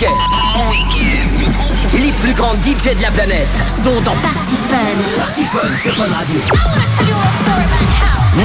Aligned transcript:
week-end. 0.00 0.14
Les 1.94 2.12
plus 2.20 2.32
grands 2.32 2.54
DJ 2.62 2.96
de 2.96 3.02
la 3.02 3.10
planète 3.10 3.48
sont 3.84 4.00
dans 4.02 4.14
Party 4.16 4.56
Fun. 4.68 4.76
Party 5.18 5.44
Fun 5.44 5.58
sur 5.82 5.94
Fun 5.94 6.04
Radio. 6.12 6.40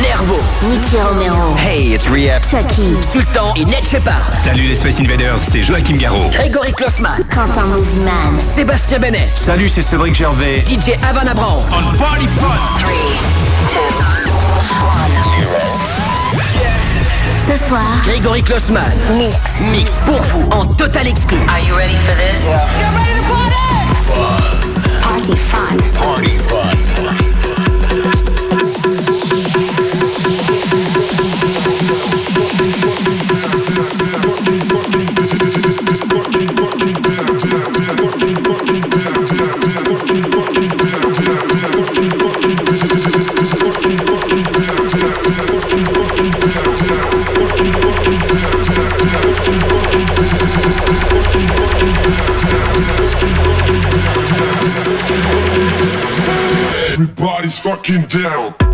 Nervo, 0.01 0.37
Nicky 0.63 0.97
Romero. 0.97 1.55
Hey, 1.57 1.93
it's 1.93 2.07
Rehab. 2.09 2.43
Chucky. 2.43 2.95
Sultan 3.09 3.53
et 3.55 3.65
Ned 3.65 3.87
Shepard. 3.87 4.33
Salut 4.43 4.63
les 4.63 4.75
Space 4.75 4.99
Invaders, 4.99 5.37
c'est 5.37 5.63
Joachim 5.63 5.95
Garraud. 5.95 6.29
Grégory 6.31 6.73
Klossman. 6.73 7.23
Quentin 7.33 7.65
Moziman. 7.65 8.39
Sébastien 8.39 8.99
Benet. 8.99 9.29
Salut, 9.35 9.69
c'est 9.69 9.81
Cédric 9.81 10.15
Gervais. 10.15 10.63
DJ 10.67 10.91
Havana 11.07 11.33
Brown. 11.33 11.63
On 11.71 11.97
Party 11.97 12.27
Fun. 12.27 12.55
Ce 17.47 17.63
soir, 17.65 17.81
Grégory 18.05 18.41
Klossman. 18.41 18.81
Mix. 19.17 19.35
Mix 19.71 19.91
pour 20.05 20.19
vous 20.19 20.49
en 20.49 20.65
total 20.65 21.07
exclu. 21.07 21.37
Are 21.47 21.59
you 21.59 21.75
ready 21.75 21.95
for 21.95 22.15
this? 22.15 22.43
Party 25.03 25.35
Fun. 25.35 25.77
Party 25.93 26.37
Fun. 26.39 27.34
Fucking 57.85 58.07
down. 58.07 58.64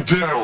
Down. 0.00 0.41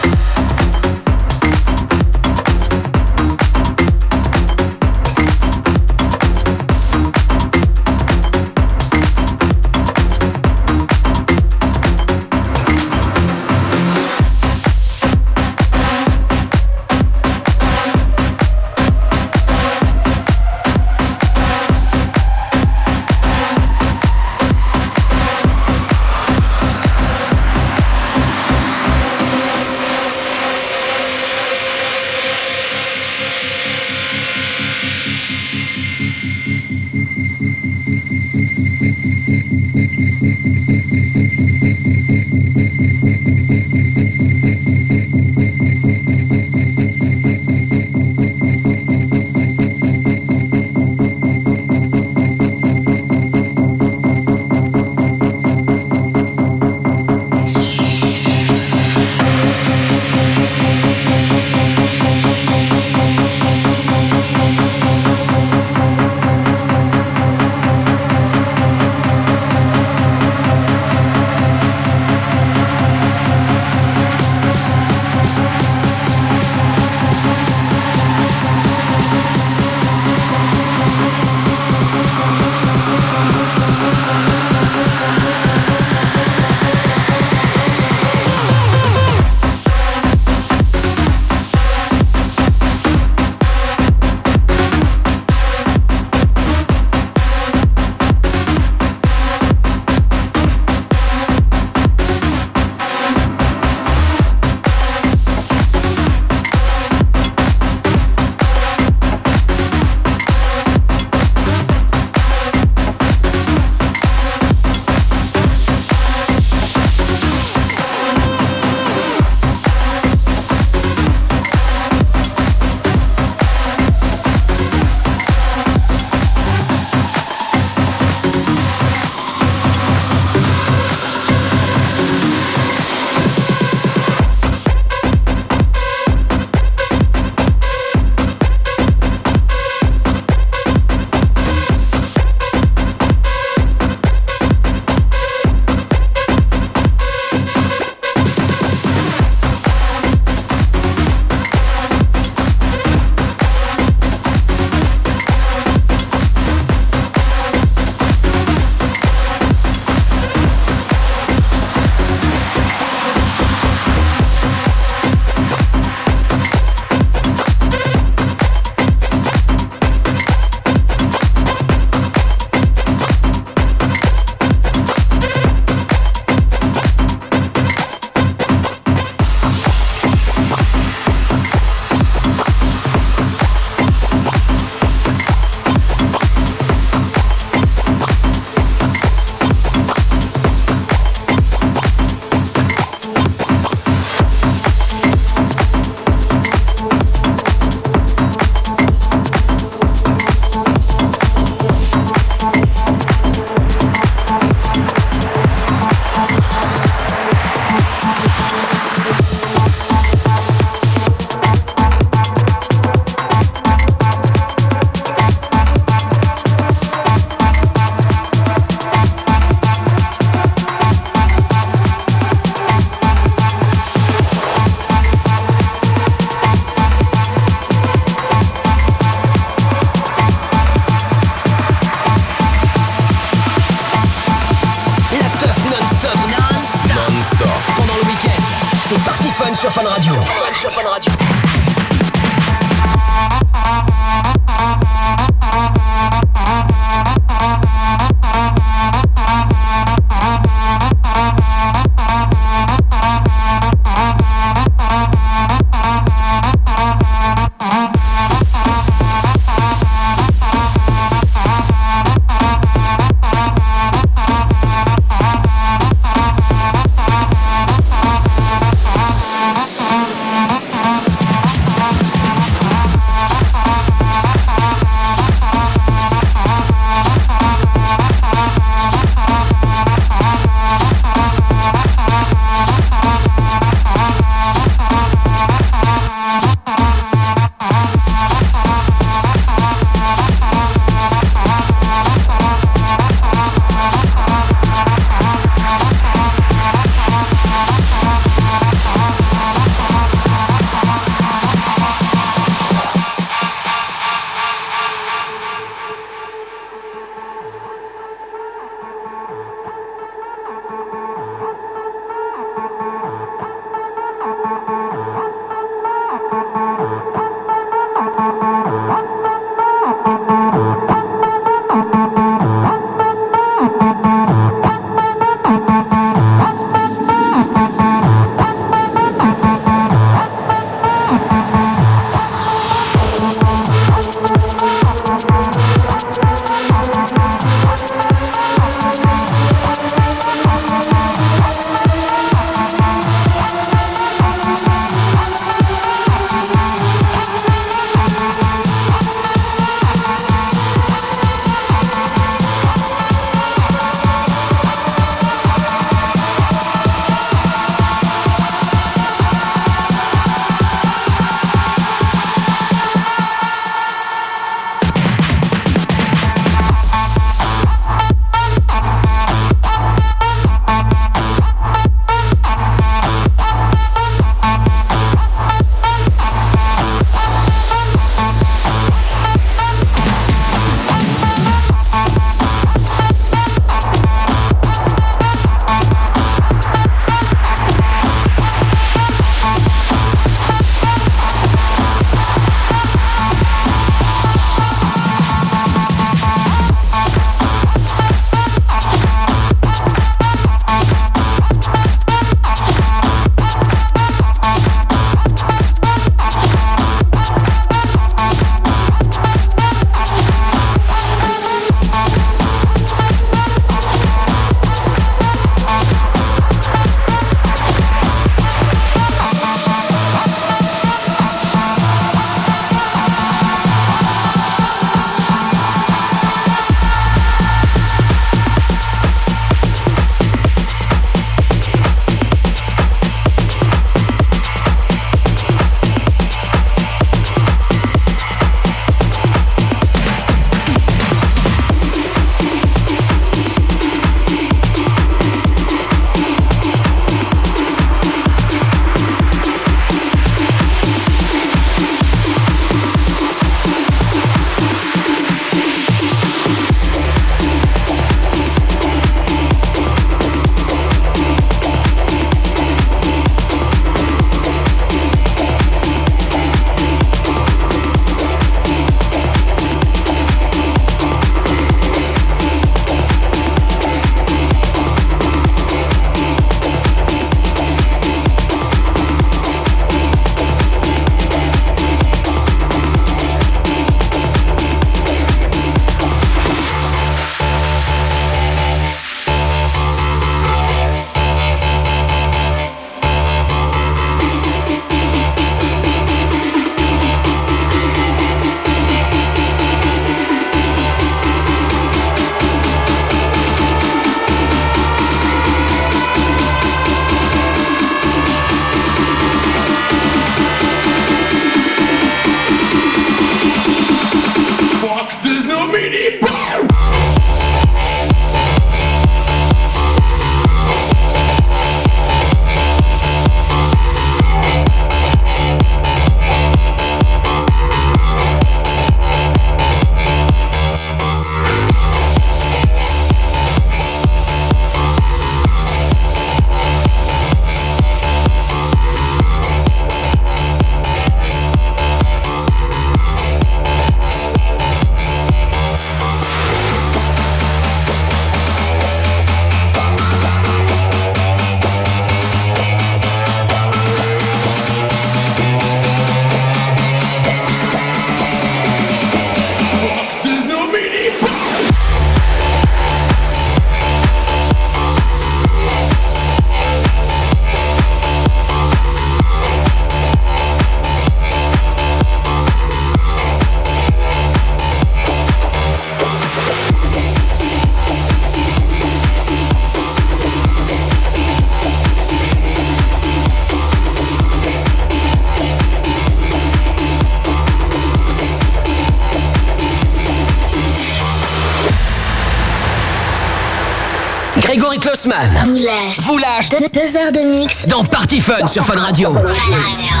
Vous 595.03 595.55
lâche. 595.55 595.99
vous 596.01 596.17
lâche 596.19 596.49
Deux, 596.49 596.57
deux 596.71 596.95
heures 596.95 597.11
de 597.11 597.21
mix. 597.39 597.65
dans 597.67 597.83
Party 597.83 598.21
Fun 598.21 598.45
sur 598.45 598.63
Fun 598.63 598.75
Radio. 598.79 599.13
Fun 599.13 599.19
Radio. 599.21 600.00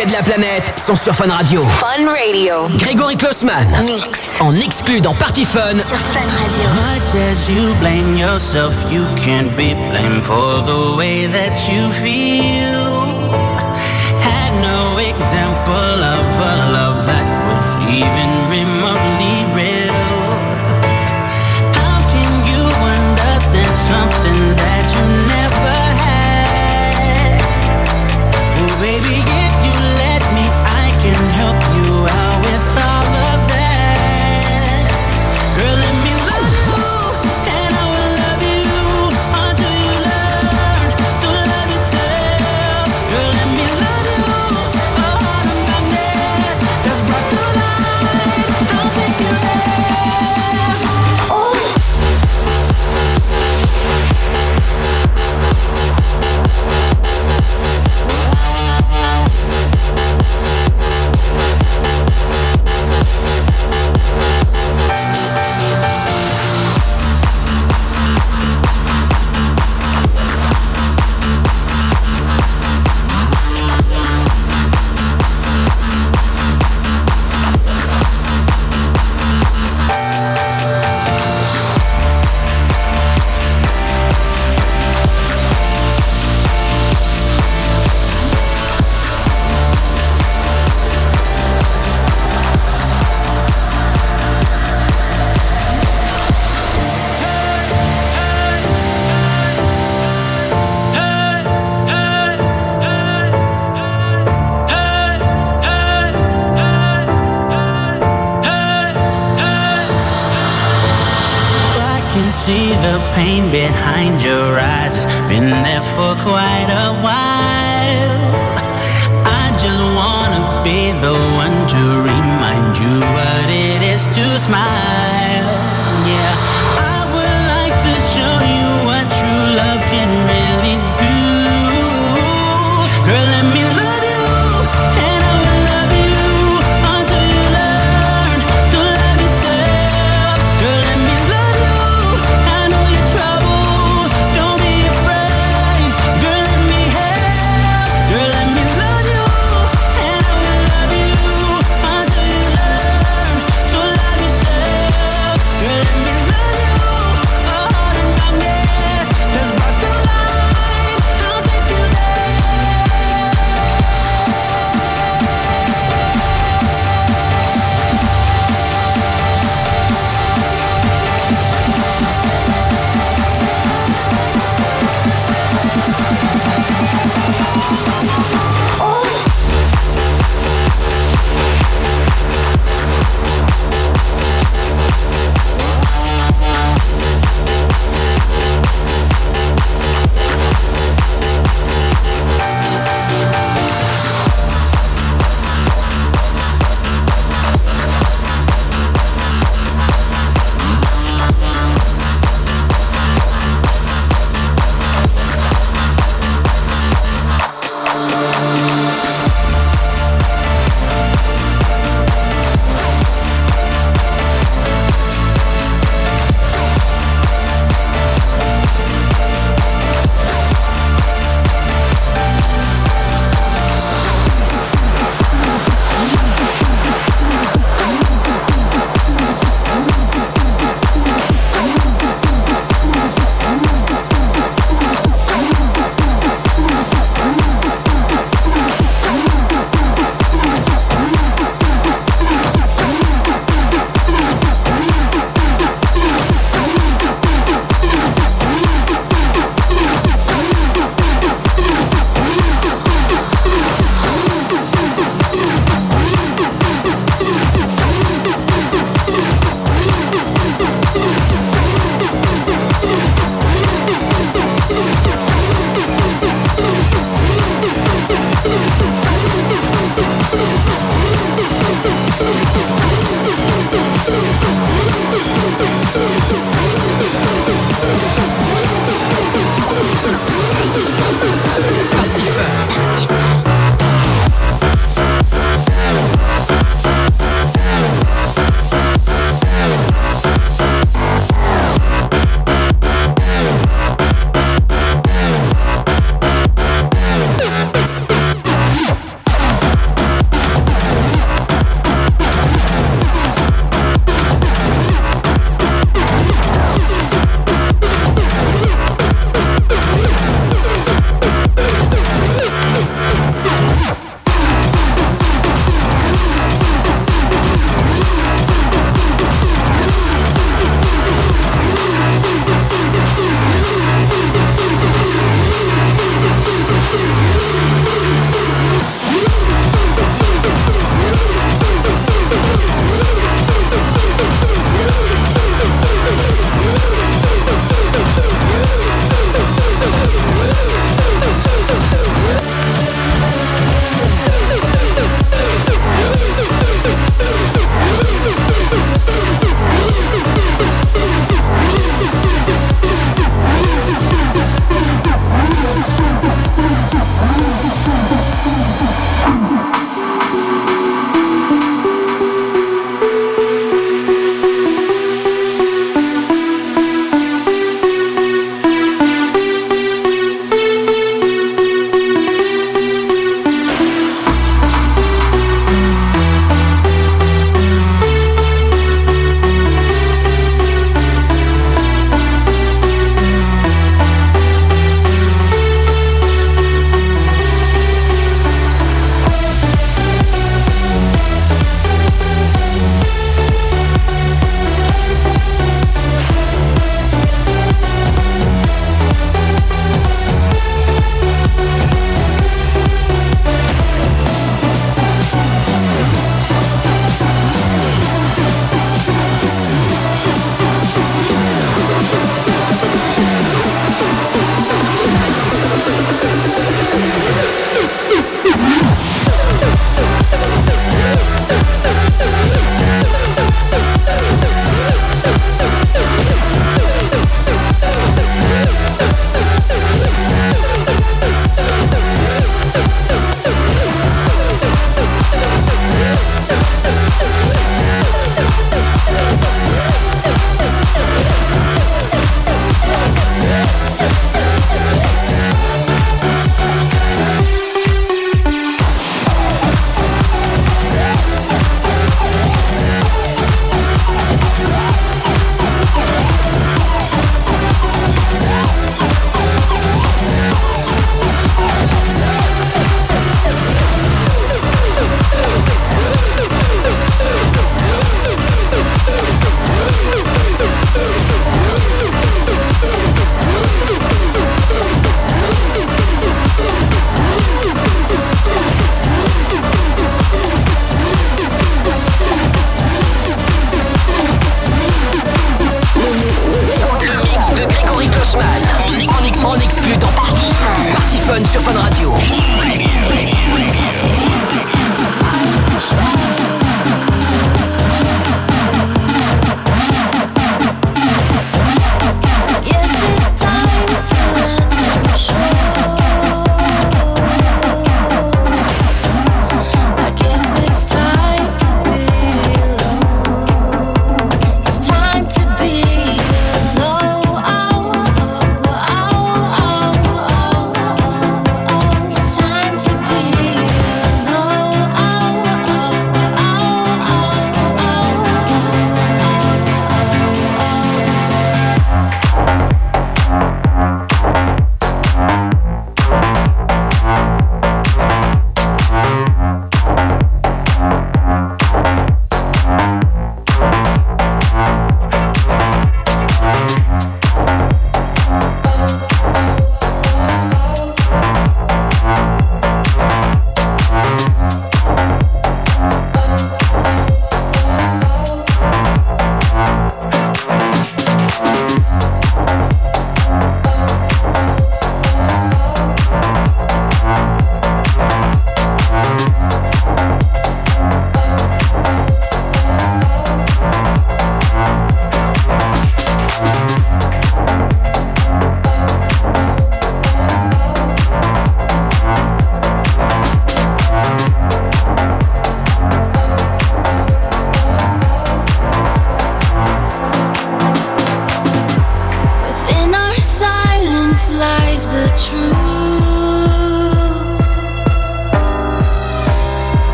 De 0.00 0.12
la 0.12 0.22
planète 0.22 0.72
sont 0.78 0.94
sur 0.94 1.14
Fun 1.14 1.28
Radio. 1.28 1.62
Fun 1.78 2.08
Radio. 2.08 2.66
Grégory 2.78 3.14
Klossman. 3.14 3.68
Mix. 3.84 4.40
En 4.40 4.56
exclu 4.56 5.02
dans 5.02 5.14
Party 5.14 5.44
Fun. 5.44 5.78
Sur 5.86 5.98
Fun 5.98 6.20
Radio. 6.20 6.64
Much 6.74 7.14
as 7.14 7.50
you 7.50 7.74
blame 7.78 8.16
yourself, 8.16 8.74
you 8.90 9.04
can't 9.16 9.54
be 9.54 9.74
blamed 9.90 10.24
for 10.24 10.62
the 10.64 10.96
way 10.96 11.26
that 11.26 11.68
you 11.68 11.92
feel. 11.92 12.61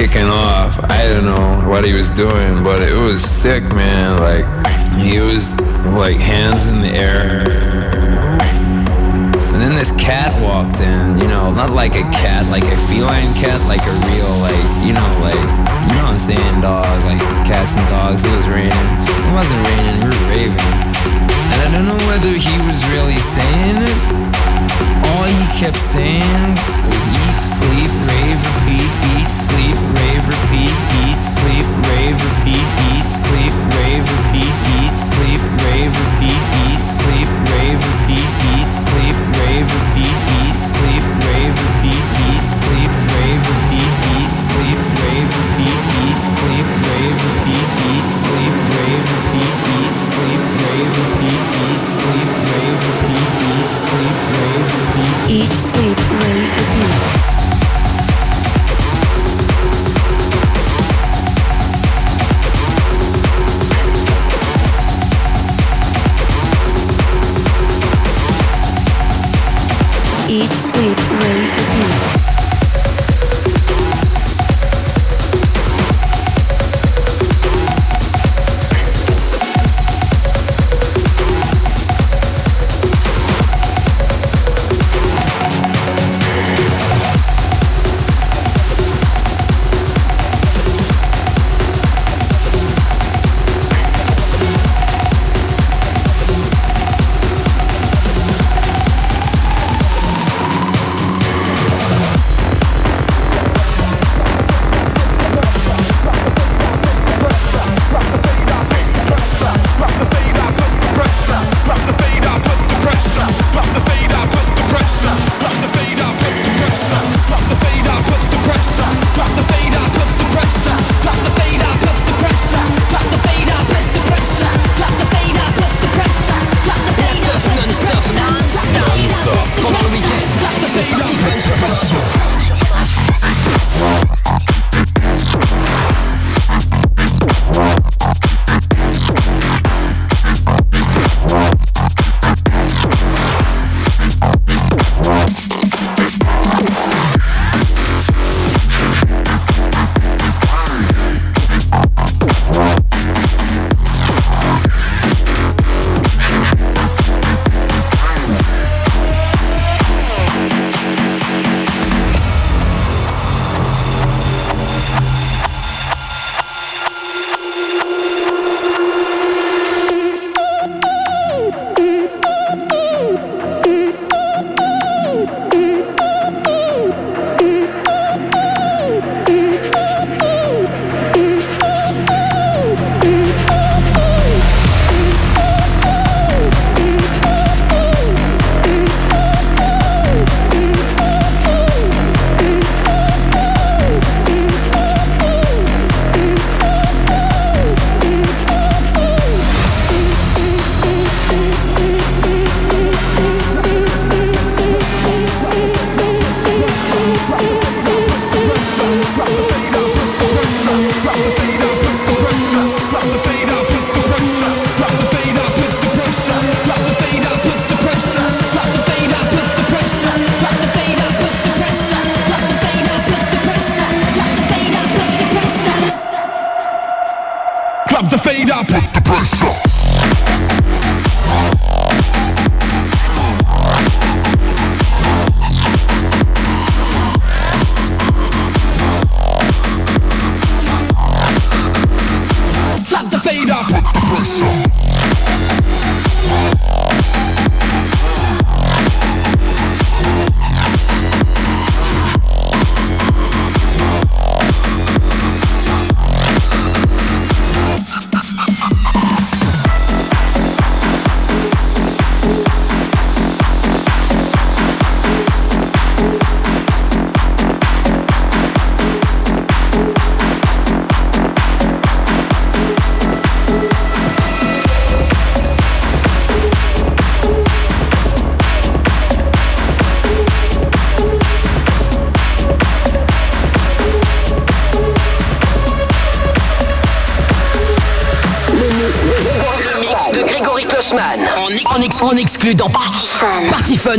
Kicking 0.00 0.32
off. 0.32 0.80
I 0.84 1.12
don't 1.12 1.26
know 1.26 1.68
what 1.68 1.84
he 1.84 1.92
was 1.92 2.08
doing, 2.08 2.64
but 2.64 2.80
it 2.80 2.96
was 2.96 3.20
sick, 3.20 3.62
man. 3.74 4.16
Like 4.16 4.46
he 4.96 5.20
was 5.20 5.60
like 5.92 6.16
hands 6.16 6.68
in 6.68 6.80
the 6.80 6.88
air. 6.88 7.44
And 9.52 9.60
then 9.60 9.76
this 9.76 9.92
cat 10.00 10.32
walked 10.40 10.80
in, 10.80 11.20
you 11.20 11.28
know, 11.28 11.52
not 11.52 11.68
like 11.68 11.96
a 11.96 12.08
cat, 12.16 12.48
like 12.48 12.62
a 12.62 12.78
feline 12.88 13.28
cat, 13.36 13.60
like 13.68 13.84
a 13.84 13.92
real, 14.08 14.40
like, 14.40 14.64
you 14.80 14.96
know, 14.96 15.10
like, 15.20 15.36
you 15.36 15.94
know 16.00 16.08
what 16.08 16.16
I'm 16.16 16.18
saying, 16.18 16.62
dog, 16.62 16.88
like 17.04 17.20
cats 17.44 17.76
and 17.76 17.86
dogs. 17.90 18.24
It 18.24 18.32
was 18.34 18.48
raining. 18.48 18.72
It 18.72 19.34
wasn't 19.34 19.60
raining, 19.68 20.00
we 20.00 20.08
were 20.08 20.28
raving. 20.32 20.72
And 21.52 21.60
I 21.60 21.68
don't 21.76 21.84
know 21.84 22.00
whether 22.08 22.32
he 22.32 22.56
was 22.64 22.80
really 22.96 23.20
saying 23.20 23.84
it 23.84 24.20
all 25.20 25.28
he 25.28 25.60
kept 25.60 25.76
saying 25.76 26.54
was 26.88 27.04
eat, 27.20 27.38
sleep, 27.38 27.92
rave, 28.08 28.40
repeat, 28.40 28.92
eat, 29.12 29.28
sleep, 29.28 29.69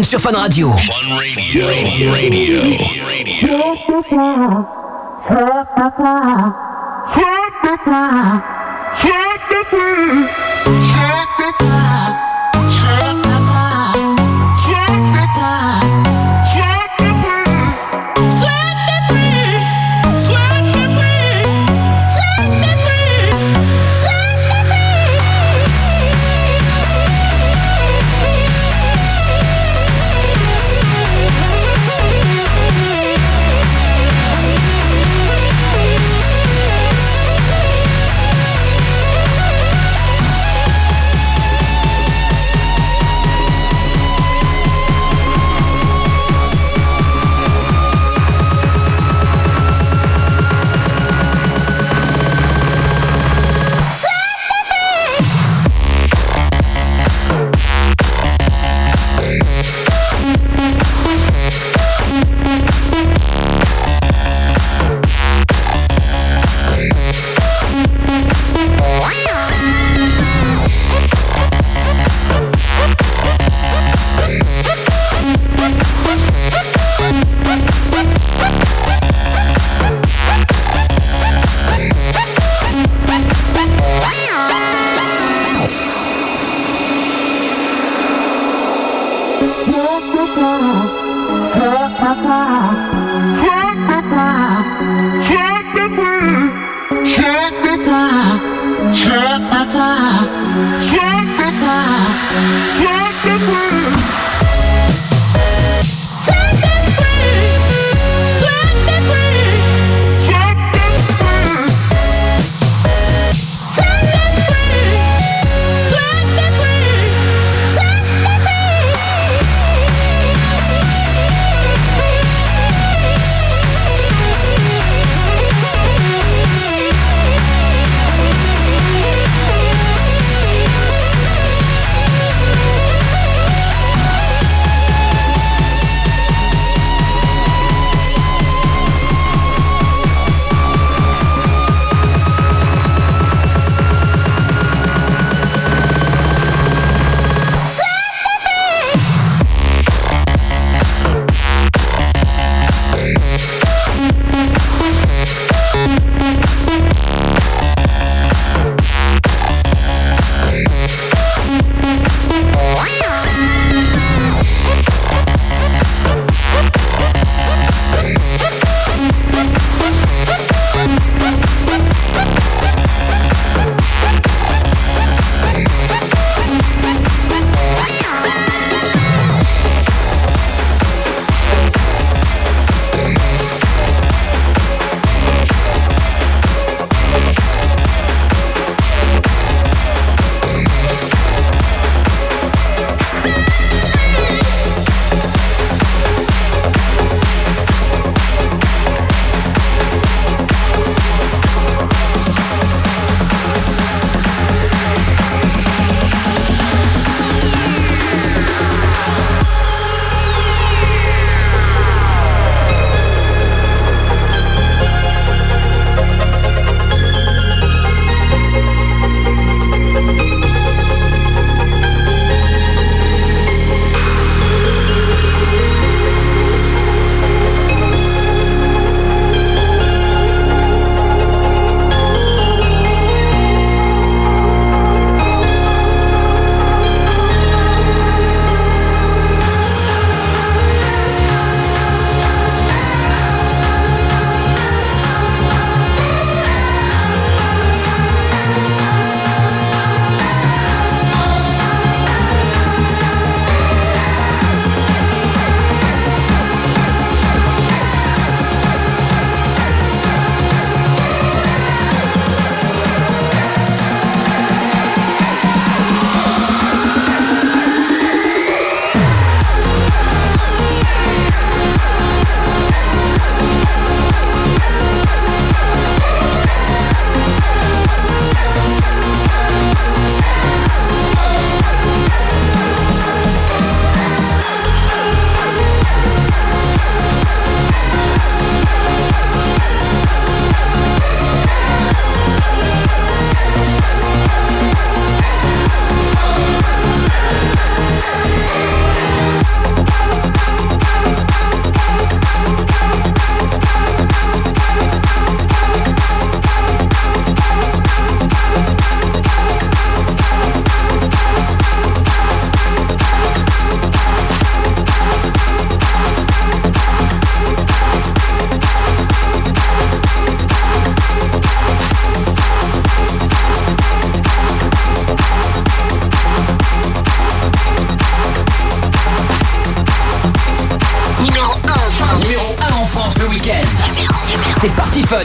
Sur. 0.03 0.21
Fun 0.21 0.31
Radio. 0.31 0.71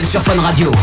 Sur 0.07 0.21
Fun 0.21 0.39
Radio. 0.41 0.76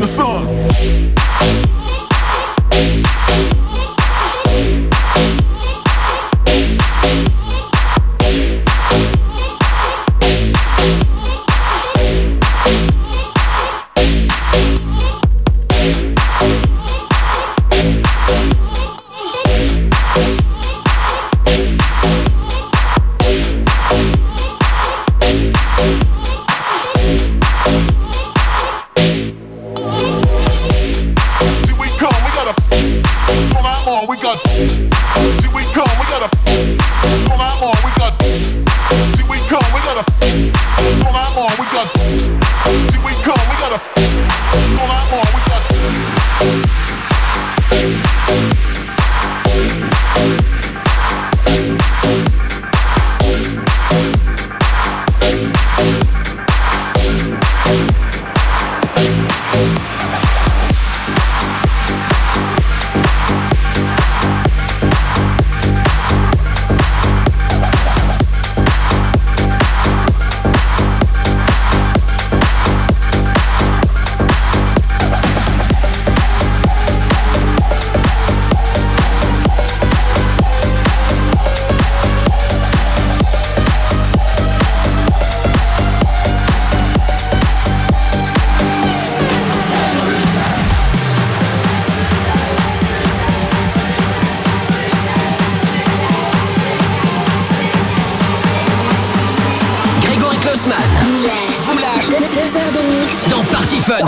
The 0.00 0.06
sun. 0.06 1.19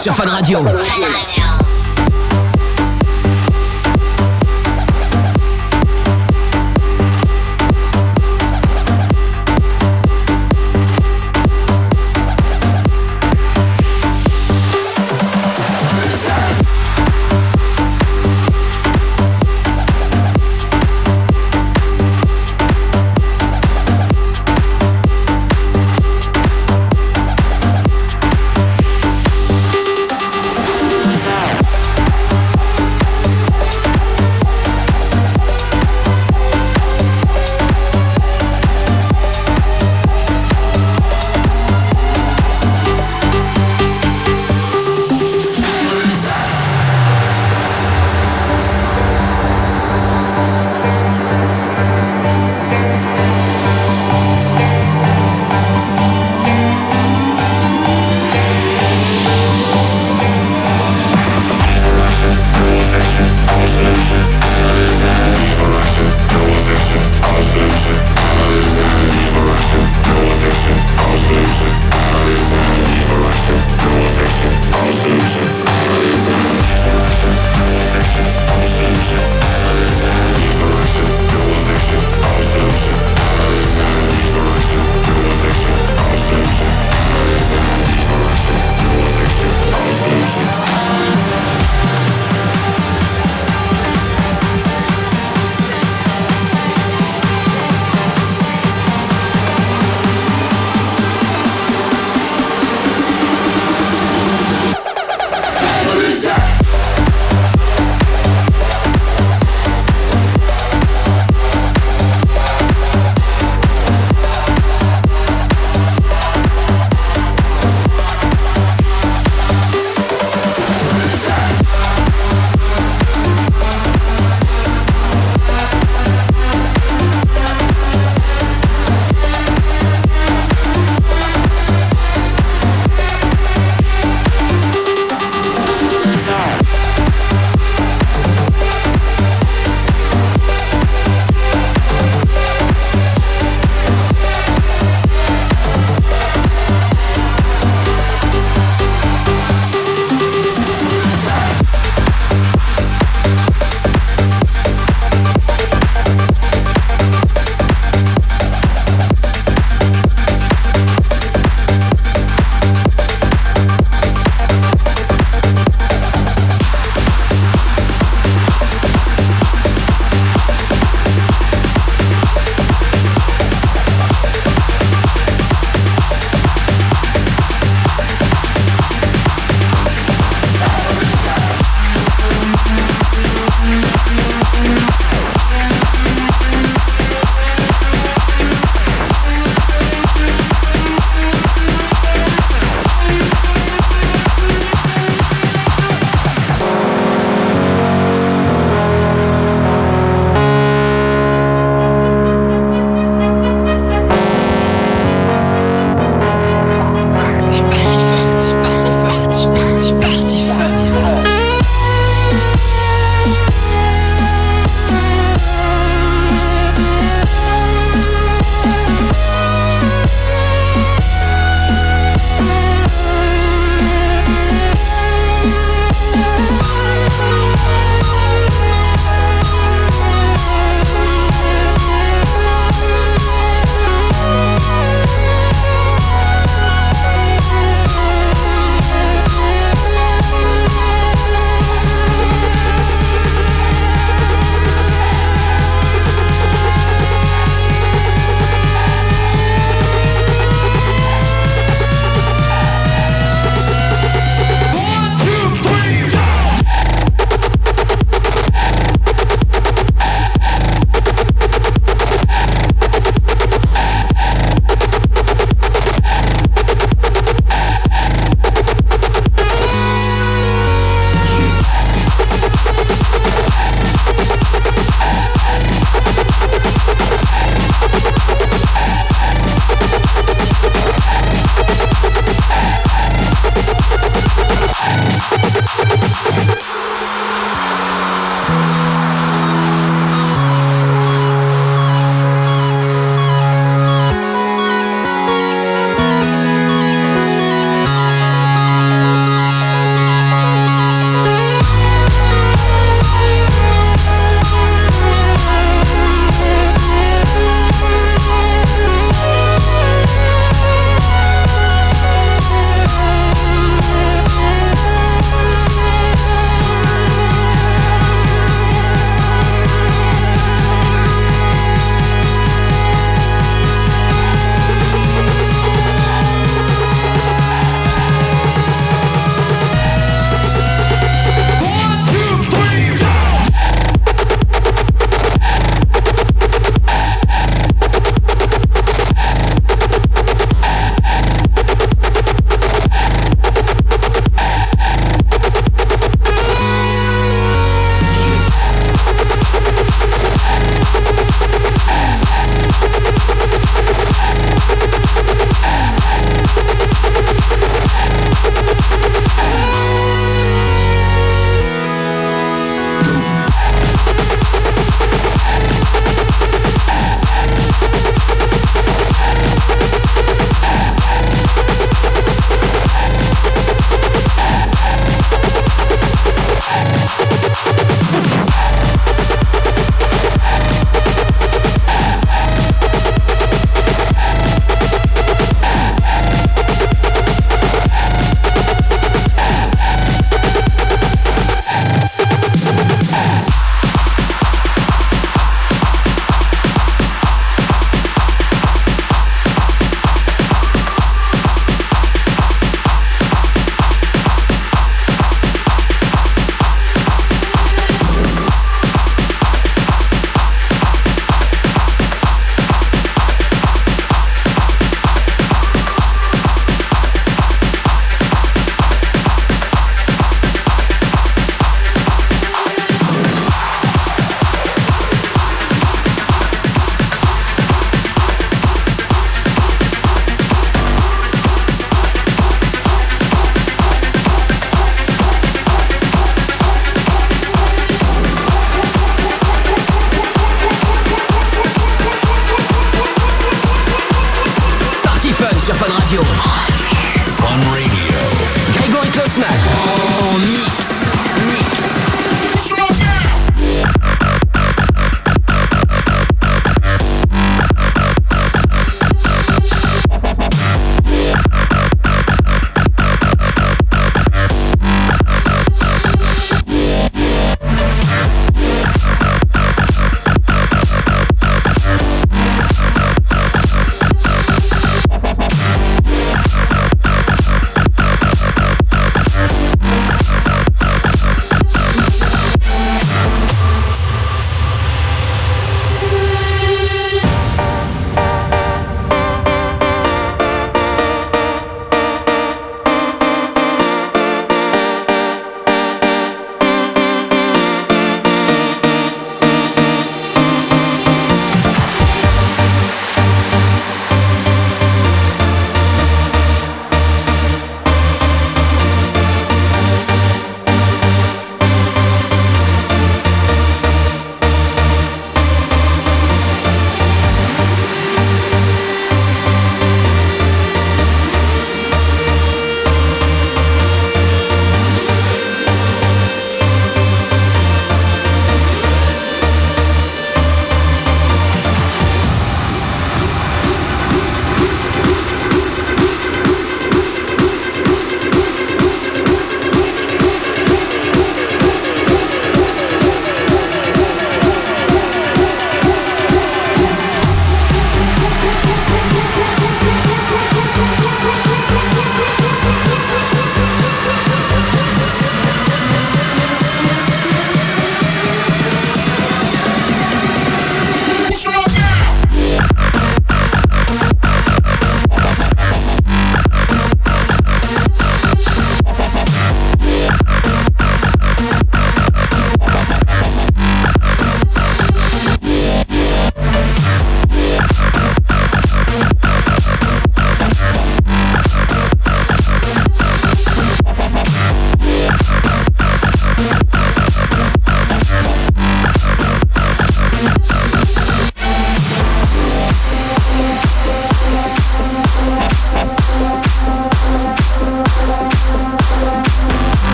Sur 0.00 0.14
Fun 0.14 0.29